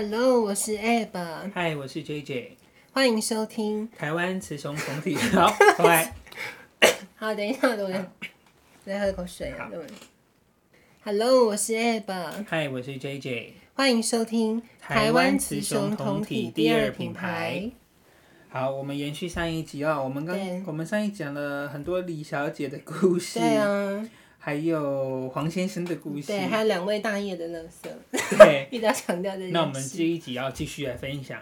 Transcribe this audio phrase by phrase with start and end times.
[0.00, 1.10] Hello，我是 Ab。
[1.54, 2.50] Hi，我是 JJ。
[2.92, 5.16] 欢迎收听台湾雌雄同体。
[5.34, 6.14] 好，拜。
[7.18, 8.12] 好，等一下，等一下，
[8.86, 9.68] 再喝口水啊。
[11.02, 12.04] Hello，我是 Ab。
[12.48, 13.54] Hi，我是 JJ。
[13.74, 17.68] 欢迎收听台湾雌雄同体第二品牌。
[18.50, 23.40] 好，我们延续上一集啊，我们刚我们上一集讲了很多李小姐的故事。
[23.40, 24.08] 对啊。
[24.48, 27.90] 还有黄先生的故事，对，还有两位大爷的乐色，
[28.38, 29.52] 对， 一直要强调这件事。
[29.52, 31.38] 那我们这一集要继续来分享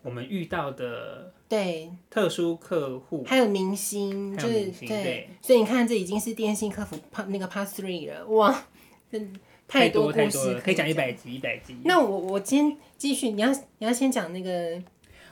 [0.00, 6.96] 我们遇到的对特殊客户，还有明星，就是对，对，所以你看，这已经是电信客服
[7.28, 8.64] 那个 part three 了，哇，
[9.12, 9.30] 真
[9.68, 11.76] 太多太多了可以讲一百集一百集。
[11.84, 14.82] 那我我今天继续，你要你要先讲那个，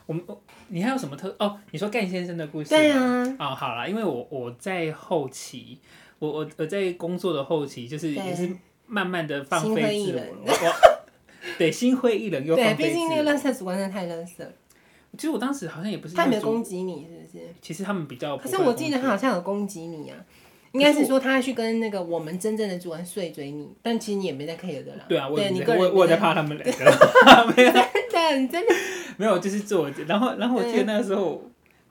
[0.05, 0.23] 我们
[0.69, 1.59] 你还有什么特哦？
[1.71, 2.69] 你说干先生的故事？
[2.69, 5.79] 对啊，哦，好了，因为我我在后期。
[6.25, 8.49] 我我我在工作的后期，就是也是
[8.87, 10.47] 慢慢的放飞自我，
[11.59, 12.89] 对，心灰意冷又放飞自我。
[12.89, 14.49] 对，毕竟那个垃圾主管真的太垃圾了。
[15.17, 16.15] 其实我当时好像也不是。
[16.15, 17.45] 他没有攻击你，是不是？
[17.61, 18.37] 其实他们比较。
[18.39, 20.17] 可是我记得他好像有攻击你啊，
[20.73, 25.05] 应该是说他去跟那个我们真正的主管碎嘴你，但其实你也没在 care 的啦。
[25.09, 26.85] 对啊，我我我在怕他们两个。
[27.57, 27.73] 没有，
[28.11, 28.75] 对，你真的
[29.17, 31.43] 没有，就是做，然后然后我记得那个时候。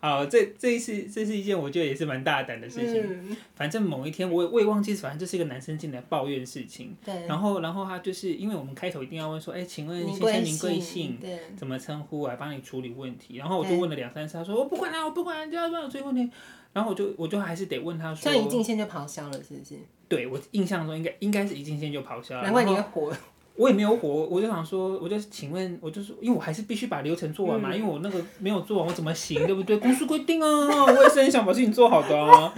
[0.03, 3.01] 好，这这一次这是一件我觉得也是蛮大胆的事情。
[3.01, 6.93] 嗯、反正某一天我我也忘记，反正就是一个男生进来抱怨事情。
[7.05, 7.25] 对。
[7.25, 11.17] 然后然后他就是因为我们开头一定要问说，哎，请问先生您贵姓？
[11.21, 11.39] 对。
[11.55, 12.27] 怎么称呼？
[12.27, 13.37] 来帮你处理问题。
[13.37, 16.29] 然后我就问了两三次，他说我不管啊，我不管，就要帮我处理问题。
[16.73, 18.29] 然后我就我就还是得问他说。
[18.29, 19.75] 像一进线就咆哮了，是不是？
[20.09, 22.43] 对，我印象中应该应该是一进线就咆哮了。
[22.43, 23.15] 难怪你会火。
[23.55, 29.77] 我也没有火，我就想说，我就请问，我就是因为我还是必须把流程做完嘛，嗯、因为我那个没有做完，我怎么行，对不对？
[29.77, 32.51] 公司规定啊，我也是很想把事情做好的啊。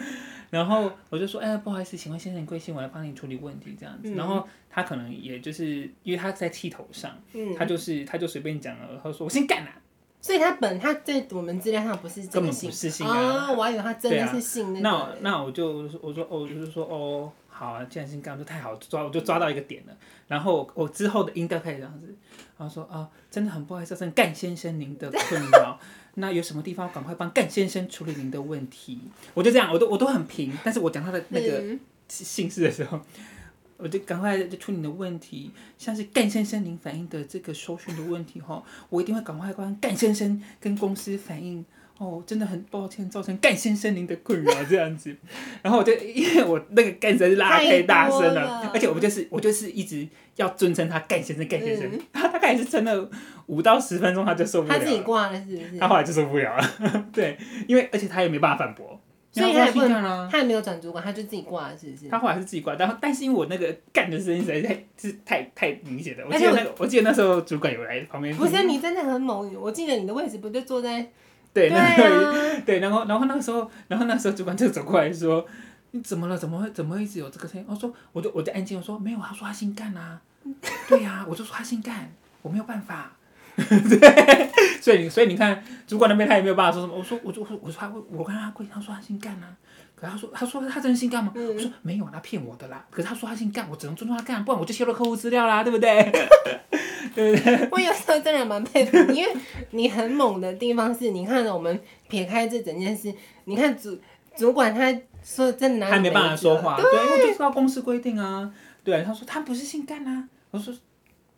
[0.52, 2.74] 然后我就说，哎，不好意思，请问先生贵姓？
[2.74, 4.10] 我来帮你处理问题这样子。
[4.10, 9.70] 嗯、然后他可能也就是因为他在气头上，嗯、他就是他就随便讲了，他说我先干了。
[10.22, 15.14] 所以他本他在我们资料上不是根本不是姓啊，哦，我还以为他真的是姓那个、啊。
[15.20, 17.30] 那那我就我说哦，就是说哦。
[17.58, 19.94] 好啊，既然是干，就太好抓，我就抓到一个点了。
[20.28, 22.14] 然后我之后的音调开始这样子，
[22.58, 25.80] 然后说啊，真的很不好意思，造成干先生您的困扰。
[26.16, 29.00] 那有什么地方赶快帮干先生处理您的问题？
[29.34, 31.78] 我就这样，我都我都很平，但是我讲他的那个
[32.10, 33.00] 姓氏的时候，
[33.78, 35.52] 我就赶快就处理你的问题。
[35.78, 41.66] 像是干先生您反映的这个收讯的问题哈，我一定会赶快帮干先生跟公司反映。
[41.98, 45.16] 哦，真的很抱歉，造成干先生您的困扰这样子，
[45.64, 48.72] 然后我就因为我那个干声拉太大声了，了。
[48.74, 53.10] 而且我就是我就是一直要尊称他干先生干先生，嗯、 他大概也是撑了
[53.46, 55.80] 五到十分钟，他就受不了了，他自己挂了是不是？
[55.80, 59.00] 他后来就受不了了， 对，因为而且他也没办法反驳，
[59.32, 62.10] 所以他也不能，他也没有转主管，他就自己挂了是不是？
[62.10, 71.08] 他后来是自己挂，然后但是因为我那个干的声音实在是太是太太明显了，我记得那个我，我记得那时候主管有来旁边，不是你真的很猛，我记得你的位置不就坐在。
[71.56, 75.48] 对，那个 对，然后然后那个时候，然后那个时候主管就走过来说
[75.92, 76.38] ：“你怎么了？
[76.38, 80.20] 怎么会怎么会一直有这个声音？”我说：“我就我就安静，我说没有，他说他姓干啊。
[80.90, 82.12] ”对呀、啊，我就说他姓干，
[82.42, 83.14] 我没有办法。
[83.56, 84.52] 对，
[84.82, 86.94] 所以所以你看，主管那边他也没有办法说什么。
[86.98, 89.56] 我说我就我说我说他我跟他跪，他说他姓干啊。
[89.96, 91.32] 可他说他说他真的姓干吗？
[91.36, 92.86] 嗯、我说没有，他骗我的啦。
[92.92, 96.12] 可是他说他姓干，我只能尊重他干，不然我就泄露客户资料啦，对不对？
[97.16, 97.70] 对不对？
[97.72, 99.34] 我有时候真的蛮佩服你， 因为
[99.72, 101.80] 你很猛的地方是，你看我们
[102.10, 103.14] 撇开这整件事，
[103.46, 103.98] 你看主
[104.36, 108.54] 主管他说真的，他没办法说话，对，因为就知道公司规定啊。
[108.84, 110.74] 对，他说他不是姓干啊，我说，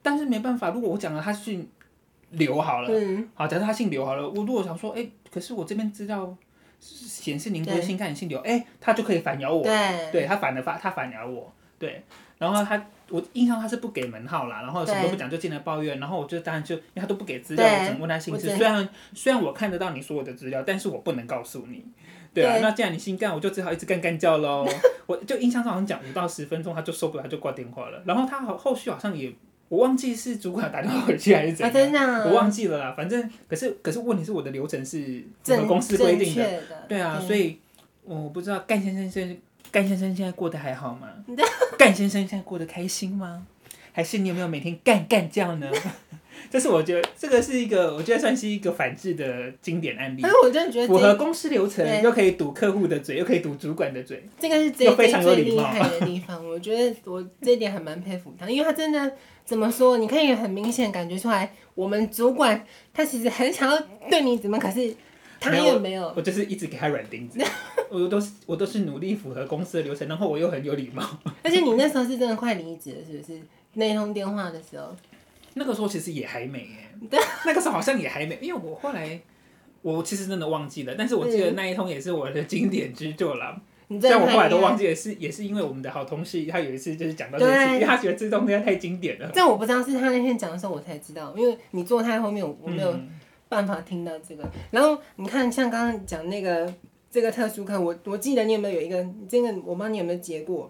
[0.01, 1.69] 但是没办法，如果我讲了他姓
[2.31, 6.35] 刘好了，嗯，好，假设他姓刘好了，我如果想说，哎，可是我这边资料
[6.79, 12.03] 显示您不是姓干，你姓刘，哎，他就可以反咬我，对，对他反的发，他反咬我，对，
[12.37, 12.85] 然后他。
[13.09, 18.49] 我印象他是不给门号啦，然后什么都不讲就进来抱怨，然后我就当然就因为他都不给资料，我只能问他姓氏。
[18.49, 21.85] 虽然虽然我看得到你所有的资料，但是我不能告诉你。
[22.33, 24.67] 对啊，那既然你姓干，我就只好一直干干叫喽。
[25.07, 28.03] 我就印象中好像讲五到十分钟，他就受不了，他就挂电话了。
[28.05, 29.31] 然后他好后续好像也
[29.69, 32.93] 我忘记是主管打电话回去还是怎样，我忘记了啦。
[32.95, 37.59] 反正可是可是问题是我的流程是我们公司规定的，对啊，所以
[38.03, 39.37] 我不知道干先生现。
[39.69, 41.09] 干先生现在过得还好吗？
[41.77, 43.45] 干先生现在过得开心吗？
[43.91, 45.69] 还是你有没有每天干干叫呢？
[46.49, 50.21] 这是我觉得这个是一个，我觉得算是一个反制的经典案例。
[50.21, 56.45] 但是我真的觉得符合公司流程，又可以堵客户的嘴，又可以堵主管的嘴，这个是最最厉害的地方。
[56.47, 59.11] 我觉得我这一点还蛮佩服他，因为他真的
[59.45, 59.97] 怎么说？
[59.97, 64.95] 你可以很明显感觉出来，我们主管他其实很想要对你怎么，可是。
[65.39, 67.39] 他也没有，我就是一直给他软钉子，
[67.91, 71.07] 我都是我都是努力符合公司的流程，然后我又很有礼貌。
[71.43, 73.39] 而且你那时候是真的快离职了，是不是？
[73.73, 74.95] 那通电话的时候，
[75.57, 79.19] 那个时候其实也还没耶， 对，那个时候好像也还没，因为我后来
[79.81, 83.61] 我其实真的忘记了，但是我记得那一通也是我的经典之作了。
[84.01, 89.31] 但我后来都忘记了，是也是因为我们的好同事，他有一次就是讲到这个，因为他觉得这东西太经典了。
[89.33, 92.93] 但我不知道是他那天讲的时候我才知道，因为你坐在后面，我没有
[93.47, 94.43] 办法听到这个。
[94.43, 96.73] 嗯、然后你看，像刚刚讲那个
[97.09, 100.69] 这个特殊课，我我记得你有没有有一个这个，我帮你有没有结过？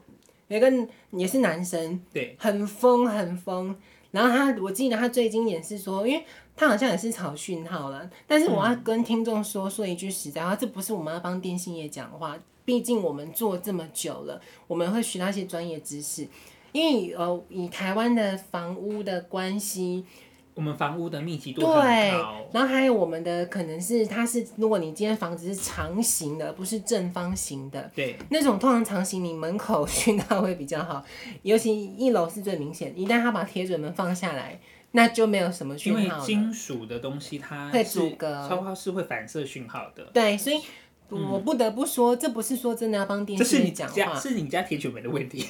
[0.50, 0.72] 有一个
[1.10, 3.76] 也是男生，对，很疯很疯。
[4.18, 6.26] 然后他，我记得他最经典是说，因为
[6.56, 12.36] 他好像也是炒讯号了，但是我要跟听众说说一句实在话，这不是我们要帮电信业讲话。
[12.66, 16.28] 毕竟我们做这么久了，我们会学到一些专业知识。
[16.72, 20.04] 因为呃，以台湾的房屋的关系，
[20.58, 21.76] 我们房屋的密集度很
[22.12, 31.06] 高，然后还有我们的可能是它是，如果你今天房子是长形的，不是正方形的，对，那种通常长形，你门口讯号会比较好，
[31.44, 32.92] 尤其一楼是最明显。
[33.00, 34.60] 一旦他把铁卷门放下来，
[34.94, 36.00] 那就没有什么讯号。
[36.00, 40.04] 因为金属的东西它会阻隔，超是会反射讯号的。
[40.12, 40.60] 对，所以。
[41.10, 45.46] 我不得不说，这不是说真的要帮电信讲话，是你家铁卷门的问题。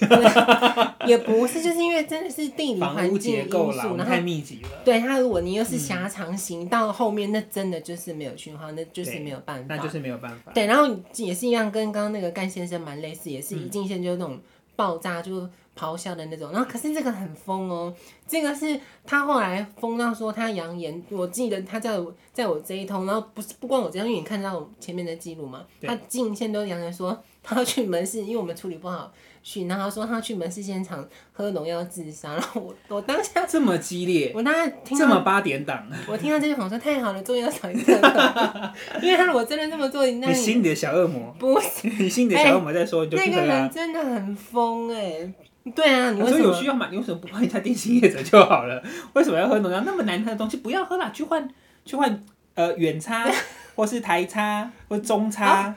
[1.07, 4.69] 也不是，就是因为真的是地理环境因素，然后太密集了。
[4.85, 9.75] 对，他如果你又是狭长型，嗯、到后面那真的就是没有讯号，那就是没有办法。
[9.75, 10.51] 那就是没有办法。
[10.53, 14.39] 对，然后也是一样，跟刚刚那个干先生蛮类似，也是一进线就是那种
[14.75, 15.49] 爆炸就。
[15.77, 17.93] 咆哮的那种，然后可是这个很疯哦，
[18.27, 29.11] 这个是他后来疯到说他扬言，我记得他在我在我这一通，然后不是不光我这样，因为你看到我前面的记录嘛，他进线都扬言说他要去门市，因为我们处理不好，
[29.43, 41.35] 去然后说他要去门市现场喝农药自杀，然后我我当下这么激烈，我当下听到这么八点档， 我听到这句话说太好了，终于要找一个了，因为他如果真的这么做，那你，你心里的小恶魔。
[41.39, 41.87] 不是。
[41.97, 45.33] 你心里的小恶魔在说，那个人真的很疯哎、欸。
[45.75, 46.87] 对啊，你说有需要吗？
[46.91, 48.81] 你为什么不换一下电信业者就好了？
[49.13, 50.57] 为什么要喝农药那么难喝的东西？
[50.57, 51.47] 不要喝啦，去换
[51.85, 52.23] 去换
[52.55, 53.29] 呃远差，
[53.75, 55.75] 或是台差，或中差，哦、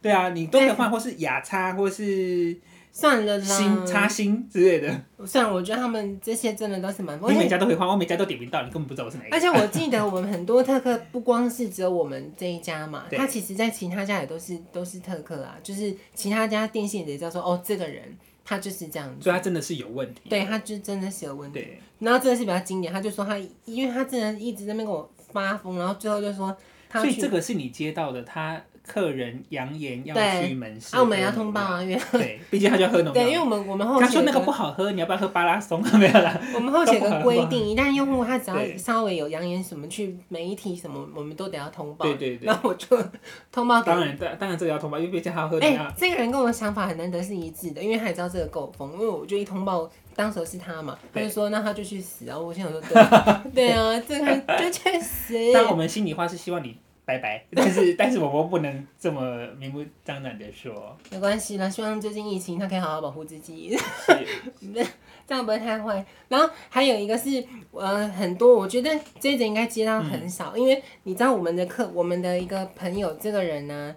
[0.00, 2.56] 对啊，你都可以换，或是亚差，或是
[2.92, 5.00] 算了啦，新差新之类的。
[5.24, 9.36] 算了，我觉得他们这些真的都是蛮，你每家都可以换，我每家都点名到，你根本不知道我是哪一家。
[9.36, 18.16] 而且我记得我们很多特客，不光是只有我们这一家嘛，他其实在其他家也都是都是特客啊，就是其他家电信也知道说哦，这个人。
[18.44, 20.22] 他就是这样子，所以他真的是有问题。
[20.28, 21.60] 对，他就真的是有问题。
[21.60, 26.56] 对，然后这个是比较经典，他就说他，因为他真的一直在那边跟我发疯，然后最后就说
[26.88, 28.62] 他，所以这个是你接到的，他。
[28.86, 33.12] 客人扬言要去门市，啊，我们要通报啊，因为对， 毕竟他就要喝农药。
[33.12, 35.80] 对，因为我们我们后期他说那个不好喝，你要不要喝巴拉松？
[35.98, 36.40] 没有啦。
[36.54, 42.04] 我们后期有个规定，一旦用户他只要稍微有扬言什么去媒体什么，我们都得要通报。
[42.04, 42.46] 对对对。
[42.46, 42.98] 然后我就
[43.52, 43.80] 通报。
[43.82, 45.58] 当然，当然这个要通报，因为毕竟他要喝。
[45.60, 52.36] 哎，这个人跟我的想法很难得是一致的，因为他也知道这个够疯，因为我就一通报，当时是他嘛，他就说那他就去死啊！
[52.38, 55.52] 我心想说对， 对啊，这个就确实。
[55.54, 56.76] 但我们心里话是希望你。
[57.04, 60.96] 拜拜，但是 但是我们不能这么明目张胆的说。
[61.10, 63.76] 没关系啦，希望最近疫情他可以好好保护自己，
[65.26, 66.04] 这样不会太坏。
[66.28, 73.96] 然后还有一个是呃很多，我觉得这一节应该接到很少，嗯、因为你知道我们的客，我们的一个朋友这个人呢、啊，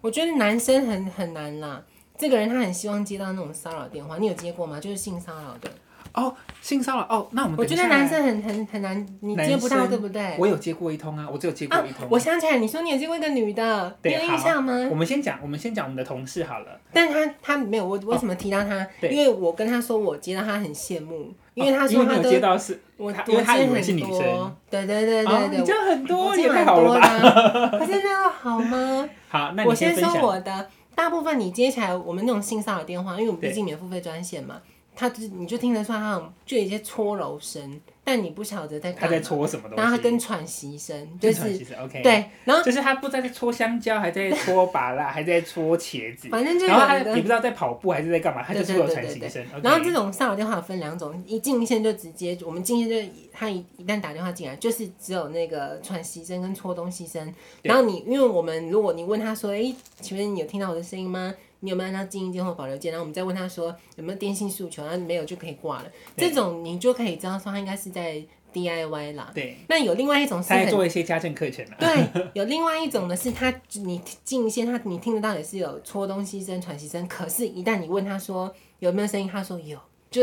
[0.00, 1.84] 我觉得男生很很难啦。
[2.18, 4.80] 这个人他很希望接到那种骚扰电话，你有接过吗？
[4.80, 5.70] 就是性骚扰的。
[6.16, 10.34] 哦，性骚扰哦，那我们我觉得男生很很很难，你接不到对不对？
[10.38, 12.08] 我有接过一通啊，我只有接过一通。
[12.10, 14.72] 我想起来，你说你有接过一个女的，你有印象吗？
[14.90, 16.80] 我们先讲，我们先讲我们的同事好了。
[16.90, 18.86] 但他他没有，我为什么提到他？
[19.02, 24.56] 因为我跟他说我接到，他很羡慕，因为他说他接到是，我因为他以为是女生。
[24.70, 27.68] 对对对对对，你接很多，也太好了吧？
[27.78, 29.06] 可是那个好吗？
[29.28, 34.56] 好，那我先说我的，大部分你接起来，我们那种性骚扰电话，因为我们毕竟免付费专线嘛。
[34.96, 38.92] 他就你就听得出来，他就有一些搓揉声，但你不晓得在。
[38.94, 39.76] 他在搓什么东西？
[39.76, 42.02] 然后他跟喘息声，就是 OK。
[42.02, 46.28] 对，然后就是他不知道在搓香蕉，还在搓芭乐， 还在搓茄子。
[46.30, 49.44] 反正就然后他也不知道在跑步还是在干嘛，他就是有喘息声。
[49.62, 57.34] 然后这种骚扰电话分两种，一进线就直接，我们进线就他一一旦打电话进来，就是只有那个喘息声跟搓东西声。
[57.60, 61.34] 然后你因为我们如果你问他说，哎，请问你有听到我的声音吗？
[61.60, 62.92] 你有没有按照静音键或保留键？
[62.92, 65.86] 然后我们再问他说有没有电信诉求，然后没有就可以挂了。
[66.16, 68.22] 这种你就可以知道说他应该是在
[68.52, 69.30] DIY 啦。
[69.34, 69.56] 对。
[69.68, 71.64] 那有另外一种是他在做一些家政课程。
[71.78, 79.78] 对， 有另外一种呢是他你进线，他你听得到也是有搓东西声、喘息声，可是，一旦你问他说有没有声音，他说有，
[80.10, 80.22] 就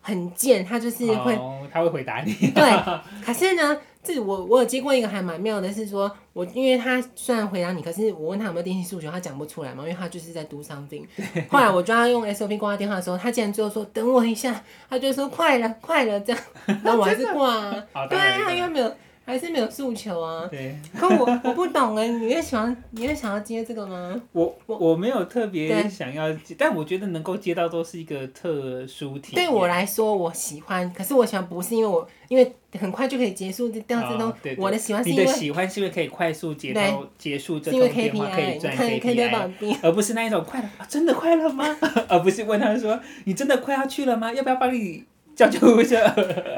[0.00, 2.32] 很贱，他就是会，哦、他会回答你。
[2.32, 2.62] 对，
[3.24, 11.04] 可是呢，这我我有接过一个还蛮妙的，是说我因为他虽然回答你，可是我问他有没有电信诉求，他讲不出来嘛，因为他就是在 do something。
[11.48, 16.42] 后来我叫他用 SOP 挂电话的时候，他竟然最后说等我一下，他就说快了快了这样，
[16.82, 17.54] 然后我还是挂
[17.92, 18.92] 啊，对啊，因为没有。
[19.24, 20.46] 还是没有诉求啊。
[20.50, 20.76] 对。
[20.98, 24.20] 可我我不懂哎，你会喜欢，你会想要接这个吗？
[24.32, 29.46] 我我我没有特别想要接，但我觉得能够接到都是一个特殊体验。
[29.46, 34.32] 对我来说，我喜欢，可是我喜欢不是因为我，因为很快就可以结束这这通。
[34.56, 35.24] 我的喜欢是因为。
[35.24, 41.64] 你的喜欢是因为可以快速结束结束这通电话，可以赚 KPI，而不是那一种快乐啊，真的快乐吗？
[42.08, 44.32] 而不是问他说，你真的快要去了吗？
[44.32, 45.04] 要不要帮你？
[45.42, 45.96] 叫救护车，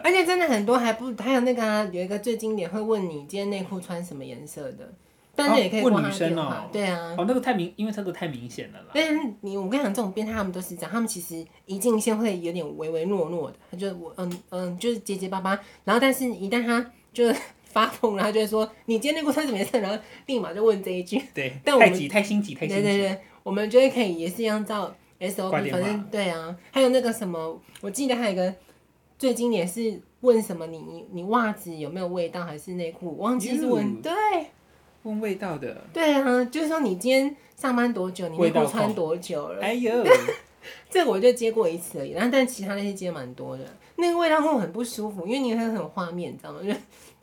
[0.02, 4.92] 而且真的很多还不还有那个啊，有一个最经典会问你今天内裤穿什么颜色的，
[5.34, 8.86] 但是也可以问女生哦，对啊，哦那个太明，因为这个太明显了啦。
[8.92, 17.32] 但是你我跟你讲，这种变态他们都是这样，他们其实一进线会有点唯唯诺诺的，他就我嗯嗯就是结结巴巴，然后但是一旦他就
[17.64, 28.54] 发疯，然后就会说你今天内裤穿什么颜色，然后立马就问这一句，对，但我们太急太心急太心急，对对对，我们觉得可以也是一样照 SOP，反正对啊，还有那个什么，我记得还有一个。
[29.24, 30.66] 最经典是问什么？
[30.66, 32.44] 你你你袜子有没有味道？
[32.44, 33.16] 还是内裤？
[33.16, 34.12] 忘记是问对，
[35.04, 35.80] 问味道的。
[35.94, 38.28] 对啊，就是说你今天上班多久？
[38.28, 39.62] 你内裤穿多久了？
[39.62, 39.90] 哎呦，
[40.90, 42.10] 这个我就接过一次而已。
[42.10, 43.64] 然后但其他那些接蛮多的，
[43.96, 46.60] 那个味道会很不舒服，因为你会很有画面，你知道吗？
[46.62, 46.70] 就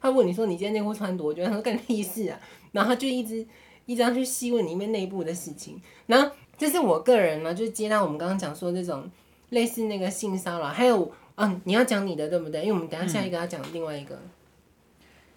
[0.01, 2.39] 他问你说你今天内裤穿多久，他说干屁事啊，
[2.71, 3.45] 然后他就一直
[3.85, 5.79] 一直要去细问里面内部的事情。
[6.07, 9.07] 然后这是我个人呢，就是接到我们刚刚讲说这种
[9.49, 11.11] 类似那个性骚扰，还有。
[11.41, 12.61] 嗯，你要讲你的对不对？
[12.61, 14.29] 因为我们等下下一个要讲另外一个、嗯、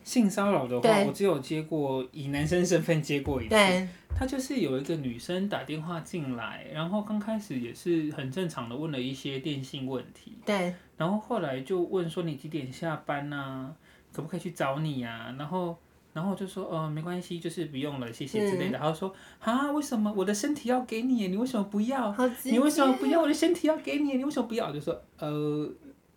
[0.04, 3.50] 性骚扰的话，我只有接过以男生身份接过一次。
[3.50, 10.34] 对，他就是有一个女生打电话进来，然后刚开始也是很正常的问了一些电信问题。
[10.44, 13.75] 对，然后后来就问说你几点下班啊？
[14.12, 15.34] 可不可以去找你啊？
[15.38, 15.76] 然后。
[16.14, 18.78] 然后我就说，呃，没关系，就是不用了，谢谢之类的。
[18.78, 21.26] 然后、嗯、说，啊，为什么我的身体要给你？
[21.26, 22.14] 你为什么不要？
[22.44, 24.16] 你为什么不要我的身体要给你？
[24.16, 24.70] 你为什么不要？
[24.70, 25.68] 就说，呃，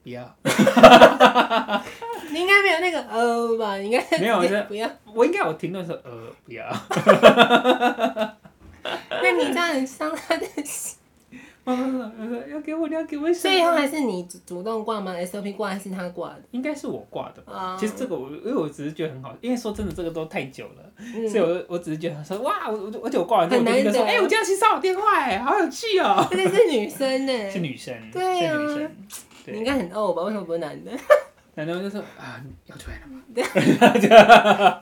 [0.08, 0.24] 不要。
[2.32, 3.78] 你应该没有那个呃吧？
[3.78, 4.90] 应该没有，我不要。
[5.14, 6.66] 我应该我停顿说，呃，不要。
[9.22, 10.96] 那你这样很伤他的心。
[11.68, 13.34] 要给我，你要给我。
[13.34, 16.42] 所以后还是你主动挂吗？SOP 挂还是他挂的？
[16.52, 17.44] 应该是我挂的。
[17.78, 26.26] 其实这个我，因为我只是觉得很好，因为说真的，这个都太久了，所以我我只是觉得说，哇，我我而且我挂完之后，我就说，哎，我接到性骚扰电话，哎，好有趣哦。
[26.32, 27.52] 这个是女生呢。
[27.52, 27.94] 是女生。
[28.14, 28.56] 对啊。
[29.48, 30.24] 你应该很傲吧？
[30.26, 30.92] 为什么不是男的？
[31.56, 33.22] 男的就说啊，要出来了吗？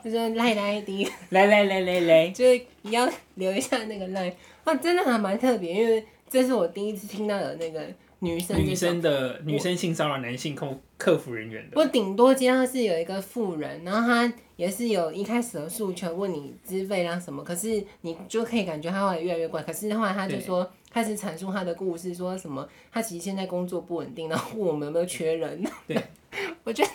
[0.04, 4.34] 就说来来的，来来来来来，就是你要留一下那个赖。
[4.64, 6.04] 啊，真的还蛮特别，因为。
[6.28, 7.86] 这是我第一次听到有那个
[8.18, 10.68] 女生女生的女生性骚扰男性客
[10.98, 11.80] 客服人员的。
[11.80, 19.62] 我顶多接到是有一个妇人，然后他也是有一开始的诉求，问你资费啊什么，可是你就可以感觉他会越来越怪。
[19.62, 25.62] 可是后来他就说开始阐述他的故事，说什么他其实现在工作不稳定，然后问我们有没有缺人。
[25.86, 25.96] 对，
[26.64, 26.90] 我觉得。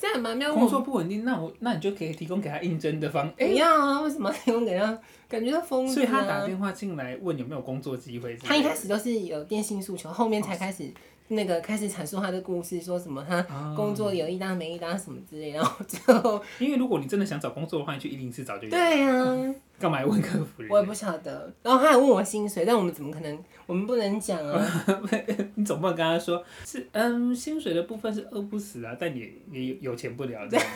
[0.00, 0.54] 这样蛮妙。
[0.54, 3.28] 工作不稳定，那我那你就可以提供给他应征的方。
[3.36, 4.96] 哎，要啊，为什么提供给他？
[5.28, 5.92] 感觉到疯了。
[5.92, 8.36] 所以他打电话进来问有没有工作机会。
[8.36, 10.88] 他一开始都是有电信诉求，后面才开始
[11.28, 13.42] 那个开始阐述他的故事，说什么他
[13.76, 16.42] 工作有一搭没一搭什么之类，然后最后。
[16.58, 18.70] 因为如果你真的想找工作的话，你去一零四找就有。
[18.70, 19.54] 对啊。
[19.78, 20.68] 干嘛要问客服人？
[20.72, 21.52] 我也不晓得。
[21.62, 23.38] 然后他还问我薪水，但我们怎么可能？
[23.64, 24.60] 我们不能讲啊。
[25.54, 30.72] 你总不能跟他说是嗯，薪水的部分是饿不死啊，但你你有钱不了这样子。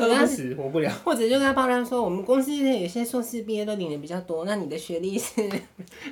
[0.00, 0.90] 或者死活不了。
[1.04, 5.48] 或者就跟他爆料说，我们公司有些硕士毕业都领的比较多，那你的学历是？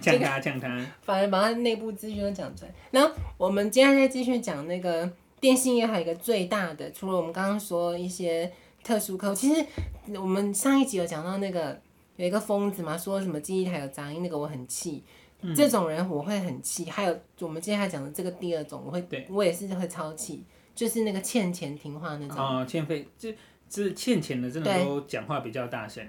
[0.01, 0.69] 讲他讲他。
[1.03, 2.75] 反而把他内部资讯都讲出来。
[2.91, 5.11] 然后我们接下来继续讲那个
[5.41, 8.51] 电信业，还有一个最大的，除了我们刚刚说一些
[8.83, 9.65] 特殊客户，其实
[10.15, 11.81] 我们上一集有讲到那个。
[12.17, 15.03] 有一个疯子嘛，说什么记忆台有杂音，那个我很气。
[15.41, 16.85] 嗯、这种人我会很气。
[16.85, 22.37] 还有我们接下来讲的这个第二种，我会，对我也是会超气，就是那个欠钱听话那种。
[22.37, 23.35] 哦，欠费，这
[23.73, 26.07] 这欠钱的真的都讲话比较大声。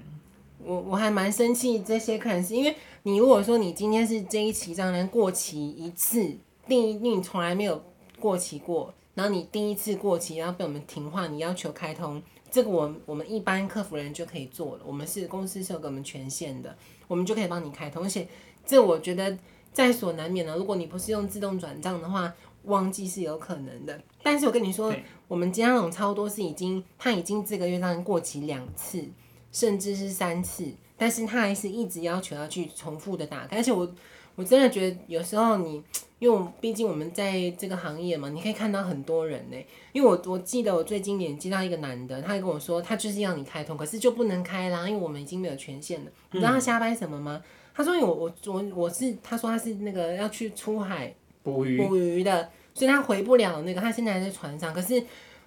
[0.61, 6.35] 我我还蛮生气这些客人，是因为你如果说你今天是这一期账单过期一次，
[6.67, 7.81] 第一你从来没有
[8.19, 12.21] 过期过，然后你第一次过期，然后被我们停话，你要求开通。
[12.51, 16.75] 这个我我们一般客服人就可以做了，我们是公司是有给我们权限的，
[17.07, 18.03] 我们就可以帮你开通。
[18.03, 18.27] 而且
[18.65, 19.37] 这我觉得
[19.71, 23.99] 在所难免的，如果你不是用自动转账的话，忘记是有可能的。
[24.21, 24.93] 但是我跟你说，
[25.27, 29.03] 我们今天那种超多是已经他已经这个月账过期两次，
[29.51, 33.57] 甚至是三次，但是他还是一直要求要去重复的打开。
[33.57, 33.89] 而且我
[34.35, 35.83] 我真的觉得有时候你，
[36.19, 39.57] 因为我毕竟我们在这个行业嘛，你可以看到很多人呢。
[39.91, 46.11] 因为我我记得我最经典接到一个男的，他跟我说他就是要你开通，可是就不能开啦，因为我们已经没有权限了。
[46.31, 47.39] 你知道他瞎掰什么吗？
[47.43, 55.03] 嗯、他说因为我我我我是他说他是那个要去出海捕鱼捕鱼的，所以他回不了那个，他现在还在船上，可是。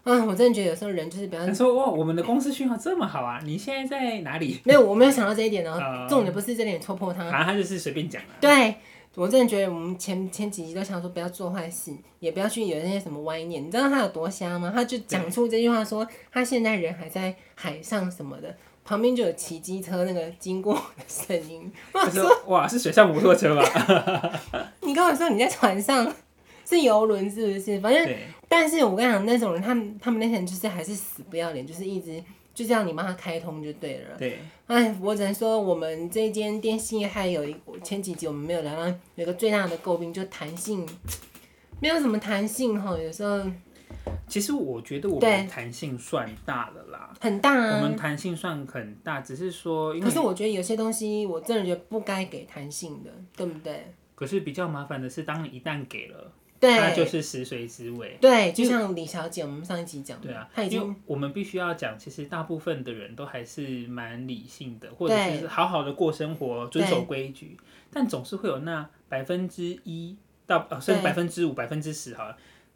[0.06, 1.44] 啊，我真的觉得有时候人就是比较。
[1.44, 3.40] 他说：“哇，我们的公司讯号这么好啊！
[3.42, 5.76] 你现在在哪里？” 没有，我没有想到这一点哦。
[5.80, 7.28] Uh, 重点不是这点戳破他。
[7.28, 8.22] 反正他就是随便讲。
[8.40, 8.76] 对，
[9.16, 13.66] 我真的觉得我们前前几集都想说不要做坏事，也不要去有那些什么歪念。
[13.66, 14.70] 你知道他有多瞎吗？
[14.72, 18.56] 他就讲出这句话说，他现在人还在海上什么的，
[18.86, 21.70] 旁边就有骑机车那个经过的声音。
[21.92, 23.62] 我说：“哇，是水上摩托车吧？”
[24.80, 26.10] 你跟我说你在船上。
[26.68, 27.78] 是游轮是不是？
[27.78, 28.16] 反正，
[28.48, 32.20] 但是我跟你讲，那种人，他们他们那些人就是还是死不要脸，就是一直
[32.52, 34.16] 就这样你帮他开通就对了。
[34.18, 34.40] 对。
[34.66, 40.84] 哎，我只能说，我们这间电信还有一前几集我们没有聊到，有个最大的诟病，就弹性，
[41.78, 42.98] 没有什么弹性哈。
[42.98, 43.44] 有时候，
[44.28, 47.76] 其实我觉得我们弹性算大了啦，很大啊。
[47.76, 53.92] 我们弹性算很大，只是说，可是我觉得有些东西，我真的觉得不该给弹性的，对不对？
[54.14, 56.32] 可是比较麻烦的是，当你一旦给了。
[56.58, 58.16] 对，他就是食髓知味。
[58.18, 60.28] 对，就像李小姐，我们上一集讲的。
[60.28, 60.80] 对啊，他已经。
[60.80, 67.58] 因为我们必须要讲，其实大部分的人都还是蛮理性的，或者是好好的过生活，遵守规矩。
[67.92, 72.34] 但总是会有那百分之一到呃，甚至百分之五、百分之十哈，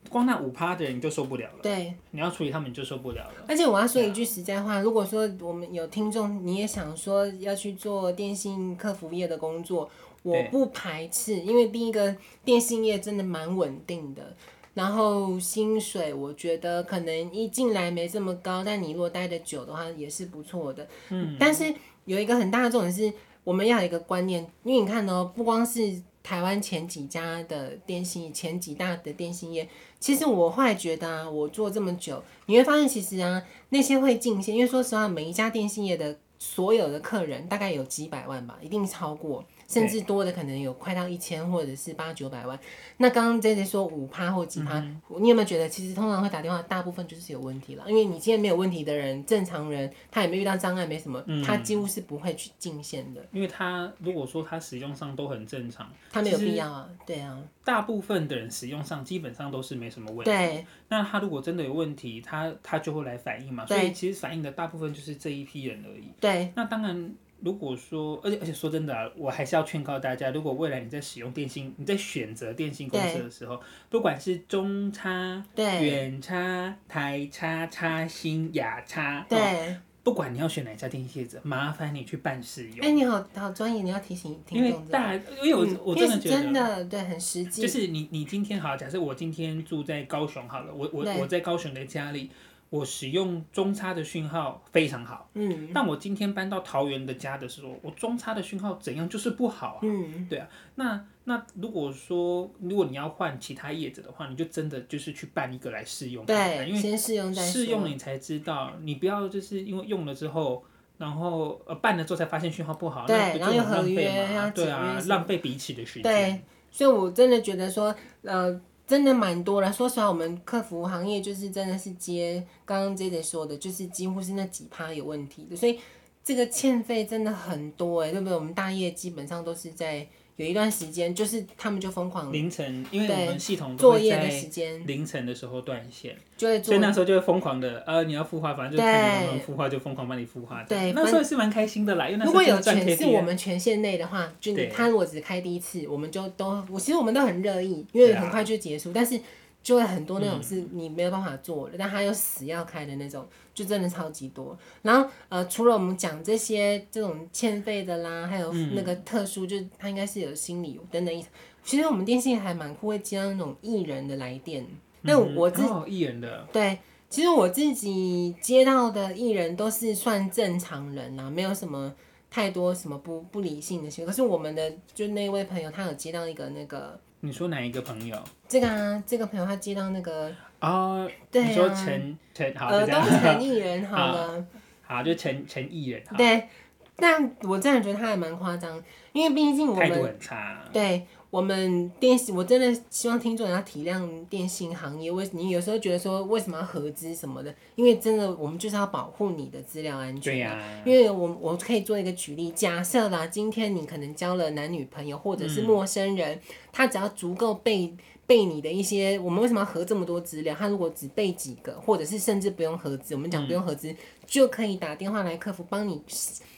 [0.08, 1.58] 光那五趴的人你就受不了了。
[1.62, 3.44] 对，你要处理他们你就受不了了。
[3.46, 9.90] 而且我要说一句实在话，如果说我们有听众，你也想说要去做电信客服业的工作。
[10.22, 12.14] 我不排斥，因为第一个
[12.44, 14.36] 电信业真的蛮稳定的，
[14.74, 20.86] 然后薪水我觉得可能一进来没这么高，但你如果待的久的话也是不错的。
[21.08, 23.10] 嗯，但是有一个很大的重点是，
[23.44, 29.68] 我们要有一个观念，因为你看哦，不光是台湾前几家的电信，前几大的电信业，
[29.98, 39.44] 其实我后来觉得啊，我做这么久，你会发现其实啊，那些会进线，因为说实话，每一家电信业的所有的客人大概有几百万吧，一定超过。
[39.70, 42.58] 甚至多的可能有快到一千或者是八九百万。
[42.96, 47.84] 那刚刚 J J 说五趴或几趴，嗯、你有没有觉得其实通常会打电话，大部分就是有问题了？
[47.86, 53.24] 因为你今天没有问题的人，正常人他也没遇到障碍，没什么，嗯、他几乎是不会去进线的。
[53.30, 57.40] 因为他如果说他使用上都很正常，他没有必要啊，对啊。
[57.64, 60.24] 大部分的人使用上基本上都是没什么问题。
[60.24, 60.66] 对。
[60.88, 63.64] 那他如果真的有问题，他他就会来反映嘛。
[63.66, 66.08] 所以其实反映的大部分就是这一批人而已。
[66.20, 66.52] 对。
[66.56, 67.14] 那当然。
[67.42, 82.78] 如果说，而且而且说真的啊，我还是要劝告大家，如果未来你在使用电信，你在选择电信公司的时候，不管是中差、对远差、台差、差新、亚差，对、哦，不管你要选哪家电信业者，麻烦你去办试用。
[82.80, 84.70] 哎、欸，你好好专业，你要提醒听众。
[84.70, 87.62] 因为大，因为我、嗯、我真的觉得，真的对很实际。
[87.62, 92.30] 就是你你今天好，假设我今天住在高雄好了，我我我在高雄的家里。
[92.70, 110.64] 我使用中差的讯号非常好，嗯，但我今天搬到桃园的家的时候，我中差的讯号怎样就是不好啊，嗯，对啊，那那如果说如果你要换其他叶子的话，你就真的就是去办一个来试用，对，因为先试用再试用你才知道，你不要就是因为用了之后，
[110.96, 118.60] 然后呃办了之后才发现讯号不好，对，那不就很浪费嘛，对啊，浪费彼此的时间，对，所以我真的觉得说，呃。
[118.90, 125.78] 真的蛮多了，说实话，我们客服行业就是真的是接刚刚 J J 说的，就是几乎是那几趴有问题的，所以
[126.24, 128.34] 这个欠费真的很多哎，对不对？
[128.34, 130.08] 我们大业基本上都是在。
[130.40, 140.64] 有一段时间，就是他们就疯狂凌晨，因为我们系统作业的时间凌晨的时候断线，就会所以那时候就会疯狂的，呃，你要孵化，反正就看你能能孵化，就疯狂帮你孵化。
[140.64, 149.20] 对，那时候是蛮开心的啦，因为那时候如果有权是我们权限内的话，就你他如果只开第一次，我们就都，我其实我们都很乐意，因为很快就结束，但是。
[149.62, 154.58] 就会很多那种是你没有办法做的，嗯、但他又死要开的那种，就真的超级多。
[154.80, 161.28] 然后呃，除了我们讲这些这种欠费的啦，还有那个特殊，嗯、就是他应该是有心理等等意思。
[161.62, 164.66] 其实我们电信还蛮酷，会接到那种艺人的来电。
[165.02, 166.78] 那、嗯、我自己哦，艺人的对，
[167.10, 171.94] 其实我自己接到的艺人都是算正常人啦，没有什么
[172.30, 174.10] 太多什么不不理性的行为。
[174.10, 176.98] 可是我们的就那位朋友，他有接到一个那个。
[177.20, 178.16] 你说哪一个朋友？
[178.48, 184.12] 这个啊，这个朋友他接到那个哦，对啊，你说陈陈好，呃，都是陈艺人， 好。
[184.12, 184.46] 了，
[184.82, 186.48] 好，就陈陈艺人，对，
[186.96, 195.10] 但我真的觉得他还蛮夸张，因为毕竟我们态度很差，对，我们电信，我真的希望听众要体谅电信行业。
[195.10, 197.54] 为你有时候觉得说为什么要合资什么的？
[197.76, 200.34] 因为真的我们就是要保护你的资料安全。
[200.34, 200.82] 对呀、啊。
[200.84, 206.40] 因为我我可以做一个举例，假设啦，今天你可能交了男女朋友或者是陌生人，嗯、
[206.72, 207.94] 他只要足够被。
[208.26, 210.54] 背你的一些，我们为什么要合这么多资料？
[210.56, 216.00] 他如果只背几个，或者是甚至不用合资，我们讲不用合资，嗯、就可以打电话来客服帮你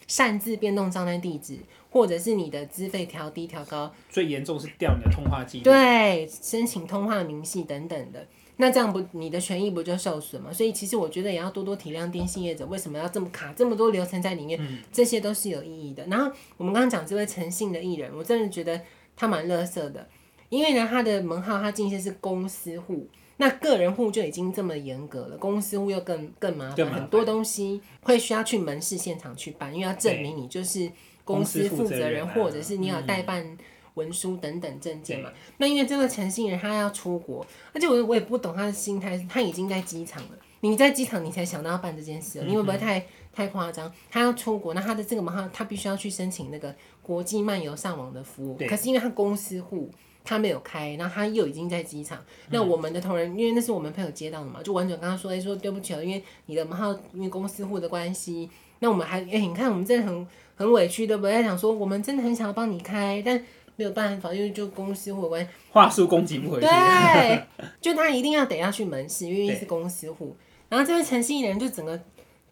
[0.06, 1.56] 擅自变动账单地址，
[1.92, 3.94] 或者是你的资费调低调高。
[4.10, 5.64] 最严重是掉你的通话记录。
[5.64, 8.26] 对，申请通话明细等等的，
[8.56, 10.52] 那这样不你的权益不就受损吗？
[10.52, 14.58] 所以其实我觉得也要多多体谅电信业者，为什么要这么卡这么多流程在里面？
[14.60, 16.04] 嗯、这些都是有意义的。
[16.06, 18.80] 然后我们刚刚讲这位诚信的艺人，我真的觉得
[19.14, 20.08] 他蛮乐色的。
[20.48, 30.92] 因为呢，他的门号他进些是公司户，那个人户就已经这么严格了，公司户又更更麻烦，很多东西会需要去门市现场去办，因为要证明你就是
[31.34, 33.56] 公司负责人，或者是你有代办
[33.94, 35.30] 文书等等证件嘛。
[35.58, 43.92] 那因为这个陈信人他要出国，而且我我也不懂他的心态，他已经在机场了，你在机场你才想到要办这件事，你会不会太太夸张？
[44.10, 49.90] 他要出国，那他的这个门号他必须要去申请那个国际漫游上网的服务，可是因为他公司户。
[50.24, 52.24] 他没有开，然后他又已经在机场。
[52.50, 58.48] 那我们的同仁，因为那是我们朋友接到的嘛，就完全跟他说：“哎，说对不起了，因为你的门号，因为公司户的关系。”
[58.82, 61.32] 那我们还哎，你看我们真的很很委屈，对不对？
[61.34, 63.40] 在想说，我们真的很想要帮你开，但
[63.76, 66.66] 没有办法，因为就公司户的关系，话术攻击不回去。
[66.66, 67.46] 对，
[67.80, 70.36] 就他一定要等下去门市，因为是公司户。
[70.68, 71.98] 然后这位陈姓人就整个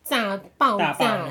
[0.05, 1.29] 炸爆炸。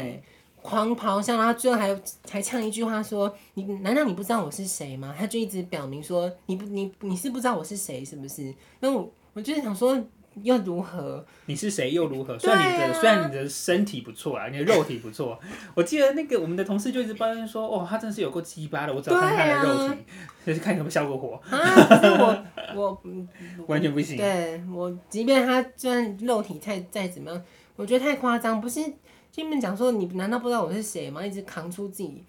[0.62, 1.98] 狂咆哮，然后最后还
[2.30, 9.98] 还呛一句话说：“你难道你不知道我是谁吗？”他就一直表明说：“你不你你是不知道我是谁是不是？”那我我就是想说，
[10.44, 11.26] 又如何？
[11.46, 12.38] 你是谁又如何？
[12.38, 15.40] 虽然你的、啊、虽然你的身体不错啊，你的肉体不错，
[15.76, 20.00] 我记得那个我们的同事就一直抱怨说：“哦，他真是有够鸡巴的，我只要看他的肉体，
[20.46, 22.44] 就是、啊、看有没有消过火。”啊，可是我
[22.76, 23.02] 我
[23.68, 24.18] 完全不行。
[24.18, 27.44] 对我，即便他虽然肉体再再怎么样，
[27.76, 28.82] 我觉得太夸张，不是。
[29.36, 31.26] 他们讲说，你难道不知道我是谁吗？
[31.26, 32.22] 一直扛出自己，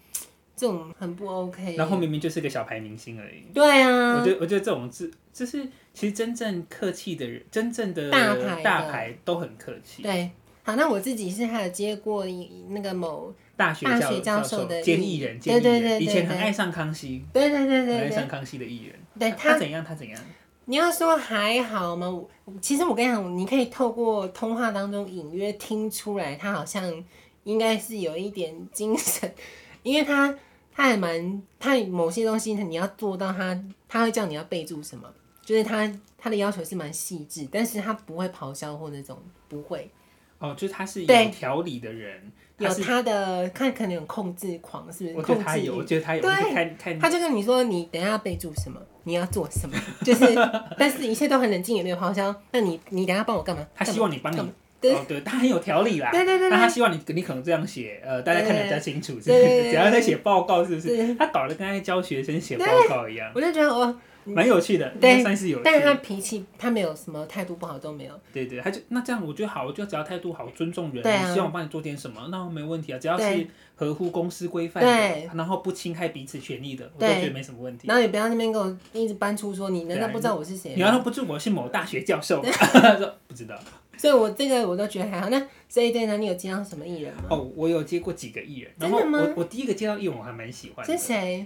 [0.55, 1.75] 这种很不 OK。
[1.75, 3.43] 然后明明就是个小牌明星而已。
[3.53, 5.63] 对啊，我觉得我觉得这种是，就是
[5.93, 10.03] 其实真正客气的人，真正的大牌大牌都很客气。
[10.03, 10.29] 对，
[10.63, 12.25] 好，那我自己是还有接过
[12.69, 18.95] 那个某大学大学教授的兼艺人，对对对，以前很爱上康熙，对对对对，很爱上康熙的艺人。
[19.19, 19.83] 对他怎样？
[19.83, 20.19] 他怎样？
[20.65, 22.23] 你要说还好吗？
[22.61, 27.03] 其实我跟你讲，你可以透过通话当中隐约听出来，他好像。
[27.43, 29.33] 应该是有一点精神，
[29.81, 30.31] 因为他
[30.71, 35.11] 他还蛮他某些东西你要做到他他会叫你要备注什么，
[35.51, 39.91] 就是他他的要求是蛮细致，但是他不会咆哮或那种不会。
[40.39, 45.15] 哦，就是他是有条理的人，有他的看可能有控制狂是不是？
[45.17, 46.21] 我觉得他有，我觉得他有。
[46.21, 50.25] 对，他就跟你说你等一下要备注什么，你要做什么，就是
[50.79, 52.33] 但是一切都很冷静，也没有咆哮。
[52.53, 53.67] 那你你等一下帮我干嘛？
[53.75, 54.41] 他希望你帮你。
[54.79, 56.09] 对哦，对，他很有条理啦。
[56.11, 59.69] 对对对，那他希望你，你可能这样写，呃，大家看得比较清楚，是不是？
[59.69, 61.13] 只要在写报告，是不是？
[61.13, 63.31] 他搞得跟在教学生写报告一样。
[63.35, 65.63] 我就觉得我蛮有趣的，对，算是有趣。
[65.63, 68.19] 但是他脾气，他没有什么态度不好都没有。
[68.33, 71.03] 对对，他就那这样，我觉得好，我就只要态度好，尊重人，
[71.33, 72.99] 希望我帮你做点什么，那没问题啊。
[72.99, 77.87] 只要是合乎公司规范的，然后不侵害彼此权益的，我都觉得没什么问题。
[77.87, 80.73] 然后也不要那边跟我一直搬出说，你难道不知道我是谁？
[80.75, 82.41] 你要说不是，我是某大学教授。
[82.45, 83.57] 他说不知道。
[83.97, 85.29] 所以，我这个我都觉得还好。
[85.29, 86.17] 那这一对呢？
[86.17, 87.23] 你有接到什么艺人吗？
[87.29, 88.71] 哦，我有接过几个艺人。
[88.79, 90.97] 然后我我第一个接到艺人，我还蛮喜欢的。
[90.97, 91.45] 是谁？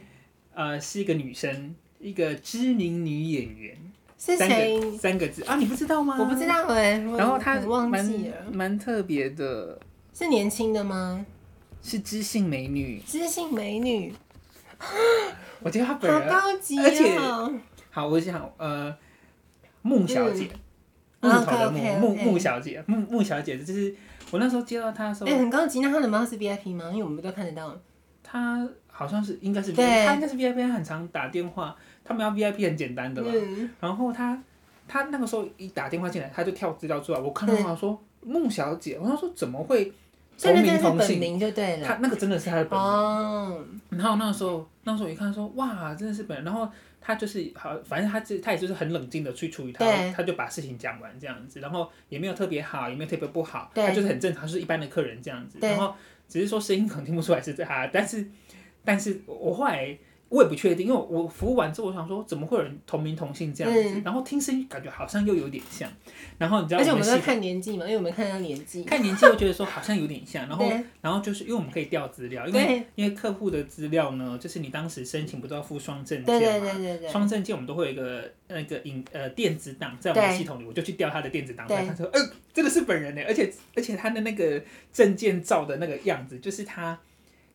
[0.54, 3.78] 呃，是一个女生，一个知名女演员。
[4.18, 4.98] 是谁？
[4.98, 5.56] 三个字啊？
[5.58, 6.16] 你不知道吗？
[6.18, 6.98] 我不知道哎。
[7.00, 9.78] 然后她忘记了，蛮特别的。
[10.14, 11.26] 是年轻的吗？
[11.84, 13.00] 是知性美女。
[13.06, 14.14] 知性美女。
[15.62, 16.84] 我觉得她本人好高级哦。
[16.86, 17.20] 而且，
[17.92, 18.96] 好，我想呃，
[19.82, 20.50] 穆小姐。
[21.20, 23.94] 木头的木木木小姐，木木小姐，就是
[24.32, 25.82] 我那时候接到她的时候，哎，很高级。
[25.82, 26.90] 那她的猫是 VIP 吗？
[26.92, 27.78] 因为我们都看得到。
[28.24, 31.76] 她好像是，应该是 VIP，她应该是 VIP，他很常打电话。
[32.04, 33.32] 他们要 VIP 很简单的嘛。
[33.80, 34.42] 然后他
[34.88, 37.20] 他那个时候一打电话进来，他就跳资料出来。
[37.20, 39.92] 我看到他说孟小姐，我说怎么会
[40.42, 41.40] 同名同姓？
[41.40, 41.88] 就对了。
[41.88, 43.82] 他那个真的是他的本名。
[43.90, 46.46] 然后那个时候，那个时候我一看说，哇，真的是本人。
[46.46, 46.68] 然后。
[47.08, 55.94] 他就是好，反正他这他也就是很冷静的去处理他，他就把事情讲完这样子，然后也没有特别好，也没有特别不好，他就是很正常，就是一般的客人这样子，然后
[56.28, 58.28] 只是说声音可能听不出来是他，但是
[58.86, 65.90] 但是我后来我也不确定，因为我服务完之后，我想说怎么会有人同名同姓这样子，嗯、然后听声音感觉好像又有点像，
[66.40, 70.66] 然后你知道，而且我们在看年纪嘛，因为我们看到年纪，看年纪又觉得说好像有点像， 然后
[71.00, 82.20] 然后就是因为我们可以调资料，因为因为客户的资料呢，就是你当时申请不都要附双证件嘛，对对对对对，双证件我们都会有一个那个影呃电子档在我们系统里，我就去调他的电子档，他说，呃，
[82.52, 87.00] 这个是本人呢，而且而且他的那个证件照的那个样子，就是他。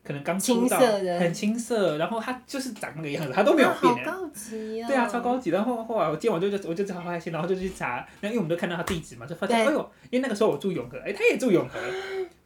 [0.03, 0.79] 可能刚出道，
[1.19, 4.05] 很青涩，然后他就是长那个样子，他都没有变。
[4.05, 4.87] 好高级哦。
[4.87, 5.51] 对啊，超高级。
[5.51, 11.79] 然后后来我见完就就我就超开心，然后就去查，那因为我们都看到他地址嘛，就发现哎呦，因为那个时候我住永和，哎，他也住永和，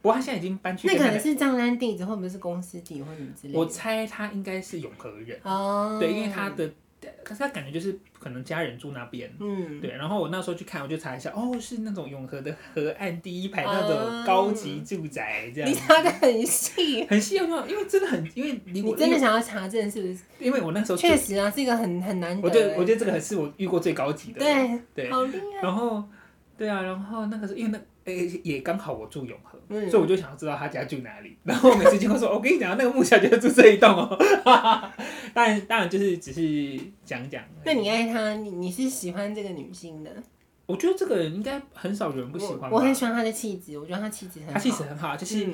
[0.02, 0.86] 不过他现在已经搬去。
[0.86, 3.58] 那可能是账单地址，会不会是公司地或者什么之类的？
[3.58, 6.70] 我猜他应该是永和人哦，对，因为他的。
[7.24, 9.90] 可是他感觉就是可能家人住那边，嗯，对。
[9.90, 15.70] 然后我那时候去看，我就查一下，哦，是那种永和的河岸第一排那种高级住宅，这样。
[15.70, 20.18] 你查的很细，很细，有因为真的很，因为你真的想要查证是不是？
[20.38, 22.48] 因为我那时候确实啊，是一个很很难得。
[22.48, 25.10] 我觉得我觉得这个是我遇过最高级的，对对。
[25.10, 25.62] 好厉害。
[25.62, 26.04] 然后，
[26.56, 27.80] 对啊，然后那个时候因为那。
[28.06, 31.36] 诶，也刚好我住永和，嗯、所以我就想要知道他家住哪里。
[31.44, 34.16] 然后我每次经过说， 我跟你讲，那个木小姐住这一栋哦。
[35.34, 37.42] 当然，当然就是只是讲讲。
[37.64, 40.10] 那你爱她，你你是喜欢这个女性的？
[40.66, 42.78] 我觉得这个人应该很少有人不喜欢我。
[42.78, 44.52] 我很喜欢她的气质，我觉得她气质很好。
[44.54, 45.46] 她气质很好，就是。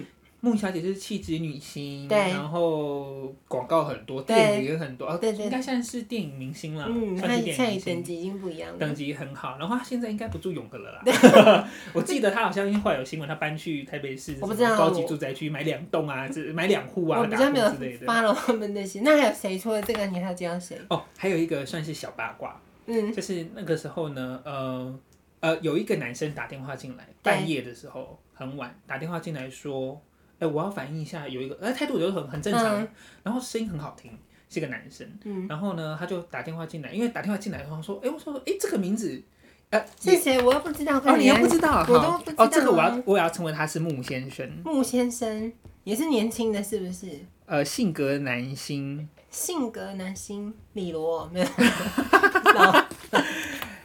[0.43, 6.85] 嗯穆小姐就是气质女星，然后广告很多，电影也很多，对对，应该算是电影明星了。
[6.89, 9.57] 嗯，她现在等级已经不一样了，等级很好。
[9.61, 11.69] 然后她现在应该不住永和了啦。
[11.95, 18.05] 我记得她好像因为后来有新闻，她搬去台北市，我不知道高级住宅区买两栋啊，买两户啊，我比较没有之类的。
[18.05, 19.57] 发了他们那些，那还有谁？
[19.57, 20.77] 除了这个，你还知道谁？
[20.89, 24.99] 哦，还有一个算是小八卦，嗯，就是那个时候呢，呃
[25.39, 30.03] 呃，有一个男生打电话进来，半夜的时候很晚打电话进来说。
[30.43, 32.87] 哎，我要反映一下，有一个哎态度就很很正常，
[33.23, 34.11] 然后声音很好听，
[34.51, 35.07] 是个男生。
[35.25, 39.23] 嗯然后呢，他就打电话进来，因为打电话进来的时候说，哎，我说，哎，这个名字，
[39.71, 40.99] 呃，是谁，我又不知道。
[40.99, 42.45] 哦，你又不知道，我都不知道。
[42.45, 44.51] 哦，这个我要我也要称为他是穆先生。
[44.65, 45.53] 穆先生
[45.85, 47.07] 也是年轻的，是不是？
[47.47, 49.09] 呃，性格男星。
[49.31, 51.47] 性格男星李罗没有。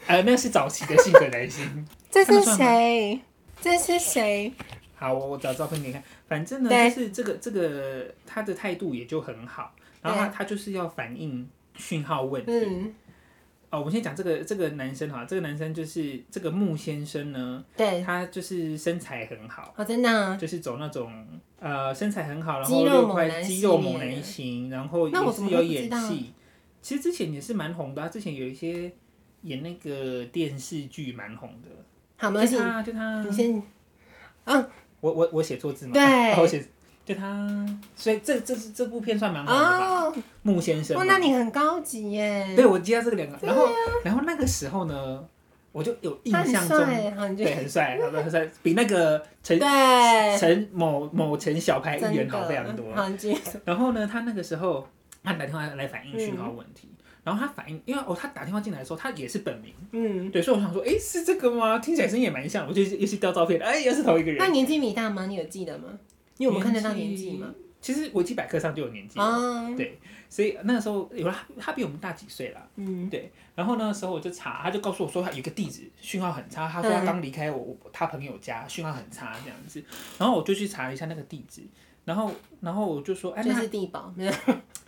[0.08, 1.88] 呃，那是早期的性格男星。
[2.10, 3.22] 这是谁？
[3.62, 4.52] 这是谁？
[4.96, 6.04] 好，我我找照片给你看。
[6.28, 12.52] 反正呢，就是这个这个他的态度也就很好，然后他他就是要反映讯号问题。
[12.52, 12.94] 嗯、
[13.70, 21.26] 哦，我们先讲这个这个男生哈，这个男生就是这个木先生呢，对，他就是身材很好，哦，真的、啊，就是走那种
[21.60, 26.34] 呃身材很好，然后六块肌肉猛男型，然后也是有演戏。
[26.82, 28.92] 其实之前也是蛮红的、啊，之前有一些
[29.44, 31.70] 演那个电视剧蛮红的。
[32.18, 32.46] 好吗？
[32.46, 33.63] 就他，就他，你先，
[34.44, 34.68] 啊。
[35.08, 35.93] 我我我写错字吗？
[35.93, 36.04] 对，
[36.41, 36.63] 我写
[37.06, 37.65] 就他，
[37.96, 40.22] 所以这这是这部片算蛮好的吧？
[40.41, 42.54] 穆先生，那你很高级耶。
[42.54, 43.70] 对，我记得这个两个，然后
[44.04, 45.24] 然后那个时候呢，
[45.72, 46.86] 我就有印象中，
[47.38, 49.58] 对，很帅，很帅，比那个陈
[50.38, 52.86] 陈某某陈小排艺员好非常多。
[53.63, 54.86] 然后呢，他那个时候
[55.24, 56.89] 他打电话来反映讯号问题。
[57.28, 61.78] 然后他反应，因为哦，他打电话进来的时候，他也是本名，嗯，对，所以我想说，哎，是这个吗？
[61.78, 64.40] 听起来声音也蛮像，我就又去调照片，哎，又是同一个人。
[64.40, 65.26] 他年纪比大吗？
[65.26, 65.90] 你有记得吗？
[66.38, 67.54] 你有没有看得到年纪吗？
[67.82, 73.30] 其实维基百科上就有年纪，哦，对，所以那个时候有他，他比我们大几岁了，嗯，对。
[73.56, 79.84] 然后那时候我就查，他就告诉我说，他有一个地址讯号很差，他说他刚离开我他朋友家，讯号很差这样子。
[80.18, 81.63] 然后我就去查了一下那个地址。
[82.08, 84.32] 然后，然后我就说，哎，那是地保，没有，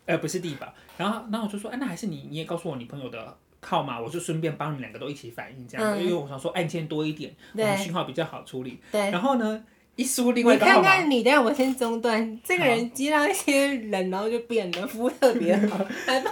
[0.05, 0.65] 呃，不是地保。
[0.95, 8.79] 然后，然后我就说，哎，那还是你，你也告诉我你朋友的号码，我就顺便帮你们两个都一起反映这样，嗯、因为我想说案件多一点，对我们讯号比较好处理。
[8.89, 9.11] 对。
[9.11, 9.61] 然后呢，
[9.97, 12.39] 一输另外一个号码，你看看你，等下我先中断。
[12.41, 15.77] 这个人接到一些人，然后就变了，服务特别好。
[16.07, 16.31] 来吧。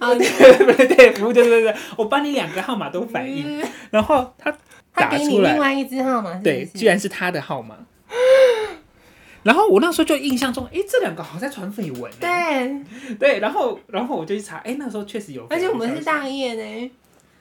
[0.00, 0.26] 啊，对
[0.74, 4.52] 对对，服务对对对，我帮你两个号码都反映，嗯、然后他
[4.92, 6.42] 他给你另外一支号码是不？
[6.42, 7.76] 对，居然是他的号码。
[9.44, 12.12] 然后我那时候就印象中，哎，这两个好像在传绯闻。
[12.20, 15.46] 对对，然后然后我就去查，哎，那时候确实有。
[15.48, 16.90] 而且我们是大夜呢，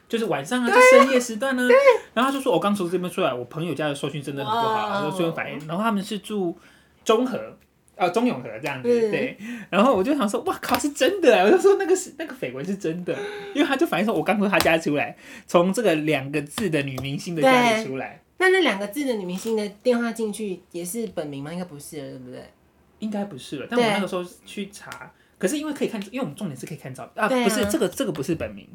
[0.08, 1.68] 就是晚上啊，就深夜时段呢。
[2.14, 5.60] 然后他就说，我刚从这边出来，我朋友家的收讯真的很不好，然后就反应。
[5.68, 6.58] 然后他们是住
[7.04, 7.58] 中和，
[7.96, 8.88] 呃，中永和这样子。
[8.88, 9.36] 对。
[9.70, 11.44] 然后我就想说，哇靠，是真的！
[11.46, 13.14] 我就说那个是那个绯闻是真的，
[13.56, 18.22] 因为他就反映说，我刚从他家出来，从这个两个字的女明星的家里出来。
[18.40, 21.52] 那那两个字的女明星的电话进去也是本名吗？
[21.52, 22.44] 应该不是了，对不对？
[23.00, 23.68] 应该不是了。
[23.70, 28.68] 但我那个时候去查，可是因为可以看，因为我们重点是可以看照片啊，不是这个这个不是本名，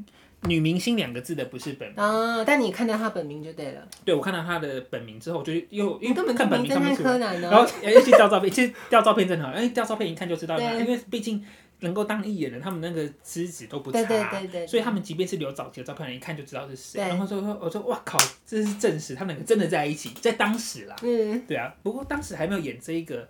[0.42, 2.44] 女明星两个字的不是本名啊。
[2.44, 3.86] 但你看到她本名就对了。
[4.04, 11.44] 对，我看到她的本名之后，就又因为看本名看不出来，然后又去调照片，其实调照片真的很好，因为调照片一看就知道，因为毕竟
[11.82, 17.00] 能够当艺人的，他们那个资质都不差，对对对对，所以他们即便是留早期的照片，一看就知道是谁。
[17.00, 20.96] 然后说说，我说哇靠，这是证实他们两个真的在一起，在当时啦。
[21.02, 21.74] 嗯，对啊。
[21.82, 23.28] 不过当时还没有演这一个，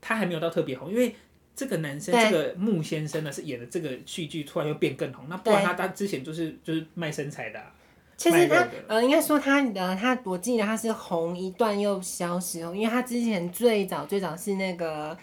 [0.00, 1.14] 他还没有到特别红，因为
[1.56, 5.26] 这个男生这个木先生呢是演的这个戏剧，突然又变更红。
[5.28, 7.72] 那不然他他之前就是就是卖身材的、啊。
[8.16, 15.16] 其实他呃，应该说他的他，我记得他是红一段又消失哦，因为他之前最早最早是那个。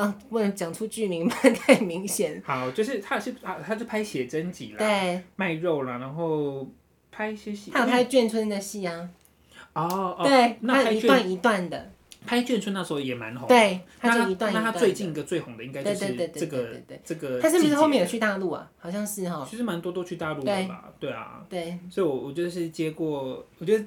[0.00, 2.42] 啊，不能讲出剧名，太明显。
[2.44, 6.66] 好，就是他是啊，他是拍写真集啦，对，卖肉啦，然后
[7.10, 9.08] 拍一些戏，他有拍眷村的戏啊。
[9.72, 11.90] 哦哦，对，那一段一段的。
[12.26, 13.48] 拍眷村那时候也蛮红。
[13.48, 14.64] 对，他就一段一段。
[14.64, 16.68] 那他最近一个最红的应该就是这个
[17.04, 17.40] 这个。
[17.40, 18.70] 他是不是后面有去大陆啊？
[18.78, 19.46] 好像是哈。
[19.48, 20.92] 其实蛮多都去大陆的吧？
[21.00, 21.44] 对啊。
[21.48, 21.78] 对。
[21.90, 23.84] 所以，我我就是接过，我觉得。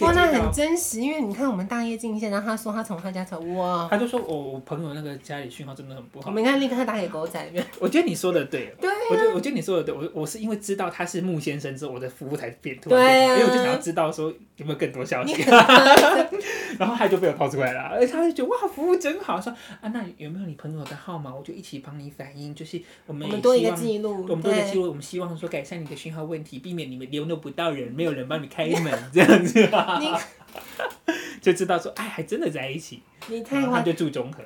[0.00, 6.30] 哇，那很真实，因为你看我们大夜进线，然后他说他从他家走，哇，他就说我我朋友那个家里讯号真的很不好。
[6.30, 15.34] 我们看立刻打给狗仔， 我觉得你说的对，对、啊，我觉得我觉得你说的对，我我是因为知道他是木先生之后，我的服务才变突然变好，因为我就想要知道说有没有更多消息，
[16.78, 29.68] 然后他就被我掏出来了，而且他就觉得哇，服务真好，说啊，那有没有你朋友的号码，我就一起帮你反映，就是我们多一个记录，我们多一个记录，我们希望说改善你的讯号问题，避免你们联络不到人，没有人帮你开门这样子。
[31.40, 33.02] 就知道说，哎，还真的在一起。
[33.28, 34.42] 你太坏，他就住中和。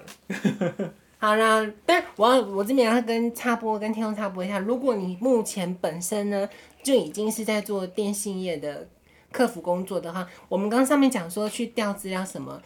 [1.18, 6.48] 好啦，但我要我这边要跟插播，跟听众插播一下，如果你目前本身呢
[6.82, 8.88] 就已经是在做电信业的
[9.32, 12.60] 客服工作的话，我们刚刚上面讲说去调资料什么，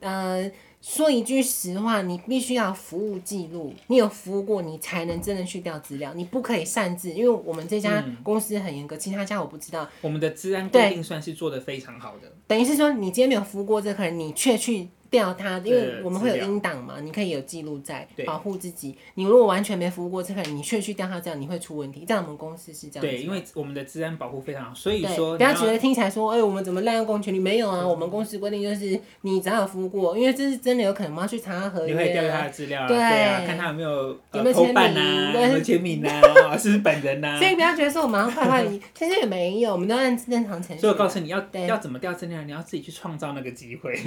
[0.00, 0.50] 呃。
[0.80, 9.88] 说一句实话，你必须要服务记录，你有服务过，你才能真的去调资料，你不可以擅自，因为我们这家公司很严格，其他家我不知道。
[10.00, 12.32] 我们的治安规定算是做得非常好的。
[12.46, 14.88] 等于是说，你今天没有服务过这个客人，你却去。
[15.10, 18.96] 调他，因为我们会有音档嘛，你可以有记录在保护自己。
[19.14, 22.04] 你如果完全没服务过这个人，你却去调他，这样你会出问题。
[22.06, 23.00] 在我们公司是这样。
[23.00, 27.38] 对，因为我们的治安保护非常好，所以说不要觉得听起来说，哎、欸，我们怎么滥用公权力？
[27.38, 37.38] 没有啊，我们公司规定就是你只要有服务过，因为这是真的有可能，我们要去查他合约、啊，你会调他的资料、啊，对，对啊，看他有没有有没有签名啊，有没有签名啊， 是不是本人啊？
[37.38, 40.80] 所以不要觉得说我们要坏坏你，其实也没有，我们都按正常程序。
[40.80, 43.98] 所以我告诉你要要怎么调资料，你要自己去创造那个机会，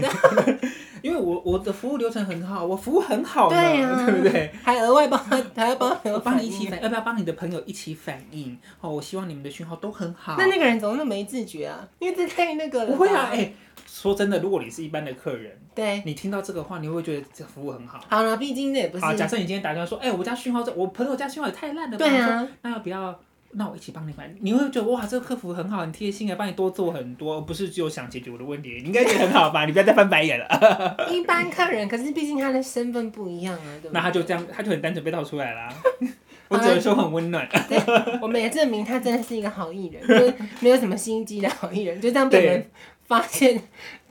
[1.02, 1.72] 因为我我的。
[1.82, 4.54] 服务流程很好，我服务很好，对啊，对不对？
[4.62, 8.56] 还额外帮他，还要帮我帮你一起反，要不要帮你的朋友一起反映？
[8.82, 10.36] 哦，我希望你们的讯号都很好。
[10.38, 11.88] 那那个人怎么那么没自觉啊？
[11.98, 12.92] 因为这太那个了。
[12.92, 13.56] 不会啊，哎、欸，
[13.88, 18.00] 说真的，如果你是一般的客人，对，你听到这个话，你会不会觉得这服务很好？
[18.08, 19.04] 好了，毕竟这也不是。
[19.04, 21.98] 好，假设你今天打电话说，哎、欸，我家讯号这，我朋友家讯号也太烂了。
[21.98, 23.20] 对啊，那要不要？
[23.54, 29.66] 那我一起帮你买，你会觉得哇，这个客服很好，很贴心啊，帮你多做很多，不是只有想解决我的问题，你应该觉得很好吧？
[29.66, 31.08] 你不要再翻白眼了。
[31.12, 33.92] 一般客人，可是毕竟他的身份不一样啊，对不对？
[33.92, 35.74] 那他就这样，他就很单纯被套出来啦。
[36.48, 37.48] 我只能说很温暖。
[37.70, 37.78] 对，
[38.22, 42.66] 我们也证明他真的是一个好艺人，就是没有什么心机的好艺人，就这样被人
[43.06, 43.62] 发现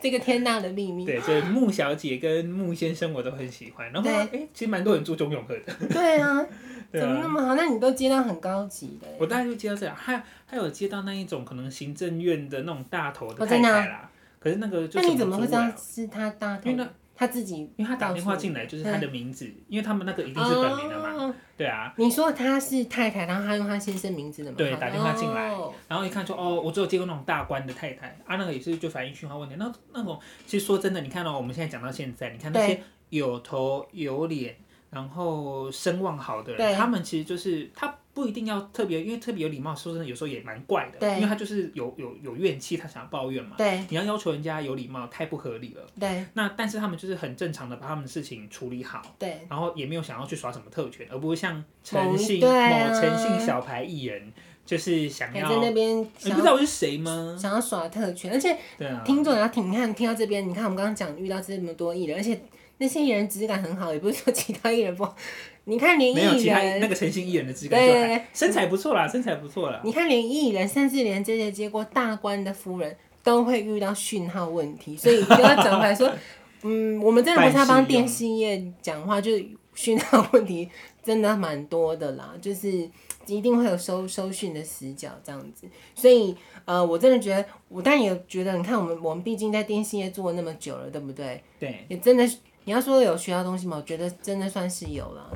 [0.01, 1.05] 这个天大的秘密。
[1.05, 5.75] 对，所以穆小姐跟穆先生我都很喜欢，然后哎、欸，其实蛮多人住中永和的。
[5.91, 6.45] 对啊。
[6.93, 7.55] 怎么那么好？
[7.55, 9.07] 那你都接到很高级的。
[9.19, 14.11] 我大概就接到这样，还还有接到那一种可能行政院的那种大头的太太啦。
[14.39, 16.71] 可是那个就，那你怎么会知道是他大头？
[16.71, 21.35] 因为他自己，因为他打电话进来就是他的名字，因为他们那个一定是本名的嘛。
[21.57, 21.93] 对啊。
[21.99, 24.57] 你说他是太太，然后他用他先生名字的嘛？
[24.57, 25.55] 对，打电话进来，
[25.87, 29.55] 然后一看说哦，我只有接过那种大官的太太啊，那个也是就反映讯号问题。
[29.59, 34.57] 那那种其实说真的，你看到我们现在讲到现在，你看那些有头有脸。
[34.91, 41.15] 然后声望好的人，他们其实就是他不一定要特别，因为特别有礼貌，说真的，有时候也蛮怪的。
[41.15, 43.55] 因为他就是有有有怨气，他想要抱怨嘛。
[43.57, 45.87] 对，你要要求人家有礼貌，太不合理了。
[45.99, 49.01] 对，那但是他们就是很正常的把他们的事情处理好。
[49.17, 54.33] 对，然后也没有想要去耍什么特权，而不是像诚信某诚信小牌艺人，
[54.67, 56.01] 就是想要在那边。
[56.01, 57.39] 你不知道我是谁吗？
[57.41, 58.59] 想要耍特权，而且
[59.05, 62.43] 听众要听，你看听到这边，你看我们刚刚讲遇到这么多艺人，而且。
[62.81, 65.15] 那些艺人质感很好，也不是说其他艺人不好。
[65.65, 69.79] 你看连艺人，没有其他那个诚心艺人的质感对身材不错啦，身材不错啦。
[69.85, 76.11] 你看连艺人，甚至连这些接过大官的夫人，都会遇到讯号问题，所以就要讲回来说，
[76.65, 80.67] 嗯，我们真的不是要帮电信业讲话，就是讯号问题
[81.05, 82.89] 真的蛮多的啦，就是
[83.27, 85.69] 一定会有收收讯的死角这样子。
[85.95, 91.43] 所以呃，我真的觉得，我当然也觉得，你看我们我们毕竟在电信业做了那么久了，对不对？
[91.59, 92.27] 对，也真的。
[92.65, 93.77] 你要说有学到东西吗？
[93.77, 95.31] 我觉得真的算是有了，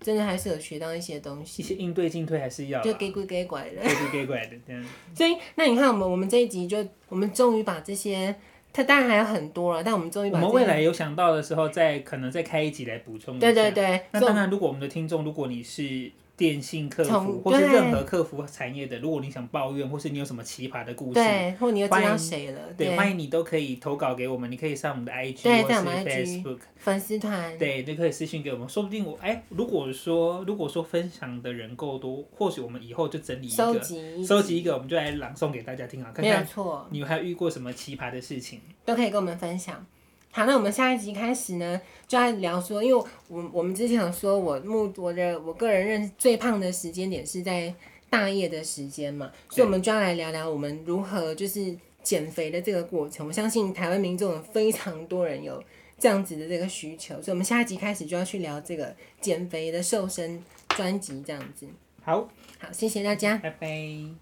[0.00, 1.62] 真的还是有学到一些东西。
[1.62, 2.82] 一些应对进退还是要。
[2.82, 3.82] 就给鬼给拐的。
[3.82, 4.84] 给鬼给拐的，这样。
[5.14, 8.34] 所以，那你看我们我们这一集就我们终于把这些
[8.72, 13.38] 它当然还有很多了，但我们终于把我们未来有想到的时候，再可能再开一集来补充。
[13.38, 14.00] 对对对。
[14.10, 16.10] 那当然，如果我们的听众，如果你是。
[16.42, 24.50] 电信客服，或是任何客服产业的，如果你想抱怨，或是你有什么奇葩的故事，对，或你又知道谁了，对，欢迎你都可以投稿给我们。
[24.50, 25.74] 你可以上我们的 IG 或是
[26.04, 28.68] Facebook 粉丝团，对，你可以私信给我们。
[28.68, 36.10] 说不定我哎，如果说如果说分享的人够多，或许我们以后就整理一个，收集收集一个，我们就来朗诵给大家听啊。
[36.12, 39.86] 看看，没有错，你还有遇过什么奇葩的事情，都可以跟我们分享。
[40.34, 41.78] 好，那我们下一集开始呢，
[42.08, 47.72] 就要聊说，因为我我们之前有说我目我的我个人认最胖的时间点是在
[48.08, 53.26] 大夜的时间嘛，所以我们就要来聊聊我们如何就是减肥的这个过程。
[53.26, 55.62] 我相信台湾民众有非常多人有
[55.98, 61.66] 这样子的这个需求，所以我们下一集开始就要去聊这个减肥的瘦身专辑这样子。
[62.02, 62.26] 好，
[62.58, 64.14] 好，谢谢大家，拜拜。